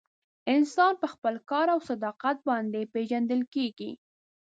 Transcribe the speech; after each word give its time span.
انسان 0.53 0.93
په 1.01 1.07
خپل 1.13 1.35
کار 1.51 1.67
او 1.73 1.79
صداقت 1.89 2.37
باندې 2.49 2.81
پیژندل 2.93 3.41
کیږي. 3.53 3.91